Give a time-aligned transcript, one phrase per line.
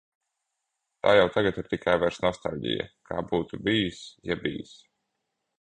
[1.07, 4.77] Tā jau tagad ir tikai vairs nostalģija, kā būtu bijis, ja bijis...